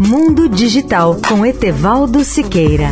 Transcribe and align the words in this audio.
Mundo 0.00 0.48
Digital 0.48 1.16
com 1.28 1.44
Etevaldo 1.44 2.22
Siqueira. 2.22 2.90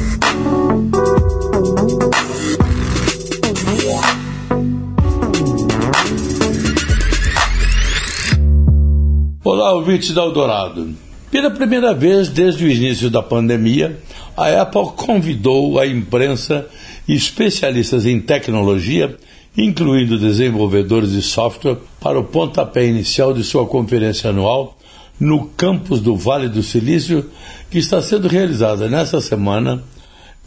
Olá, 9.44 9.72
ouvintes 9.74 10.12
da 10.12 10.22
Eldorado. 10.22 10.96
Pela 11.30 11.48
primeira 11.48 11.94
vez 11.94 12.28
desde 12.28 12.64
o 12.64 12.68
início 12.68 13.08
da 13.08 13.22
pandemia, 13.22 14.00
a 14.36 14.62
Apple 14.62 14.90
convidou 14.96 15.78
a 15.78 15.86
imprensa 15.86 16.66
e 17.06 17.14
especialistas 17.14 18.04
em 18.04 18.20
tecnologia, 18.20 19.16
incluindo 19.56 20.18
desenvolvedores 20.18 21.12
de 21.12 21.22
software, 21.22 21.78
para 22.00 22.18
o 22.18 22.24
pontapé 22.24 22.84
inicial 22.84 23.32
de 23.32 23.44
sua 23.44 23.64
conferência 23.64 24.30
anual 24.30 24.75
no 25.18 25.46
campus 25.56 26.00
do 26.00 26.16
Vale 26.16 26.48
do 26.48 26.62
Silício, 26.62 27.30
que 27.70 27.78
está 27.78 28.00
sendo 28.02 28.28
realizada 28.28 28.88
nesta 28.88 29.20
semana 29.20 29.82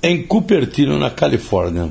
em 0.02 0.24
Cupertino, 0.24 0.98
na 0.98 1.10
Califórnia. 1.10 1.90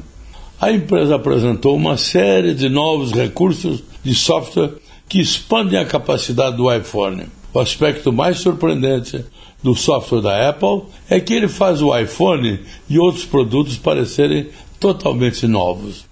A 0.60 0.72
empresa 0.72 1.16
apresentou 1.16 1.76
uma 1.76 1.96
série 1.96 2.54
de 2.54 2.68
novos 2.68 3.12
recursos 3.12 3.82
de 4.02 4.14
software 4.14 4.72
que 5.08 5.20
expandem 5.20 5.78
a 5.78 5.84
capacidade 5.84 6.56
do 6.56 6.72
iPhone. 6.72 7.26
O 7.52 7.60
aspecto 7.60 8.12
mais 8.12 8.38
surpreendente 8.38 9.24
do 9.62 9.74
software 9.74 10.20
da 10.20 10.48
Apple 10.48 10.82
é 11.08 11.18
que 11.20 11.34
ele 11.34 11.48
faz 11.48 11.80
o 11.80 11.96
iPhone 11.96 12.60
e 12.88 12.98
outros 12.98 13.24
produtos 13.24 13.76
parecerem 13.76 14.48
totalmente 14.78 15.46
novos. 15.46 16.06